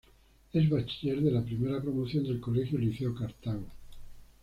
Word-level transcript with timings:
Es 0.51 0.67
bachiller 0.67 1.21
de 1.21 1.29
la 1.29 1.43
primera 1.45 1.79
promoción 1.79 2.23
del 2.23 2.39
Colegio 2.41 2.79
Liceo 2.79 3.13
Cartago. 3.13 3.67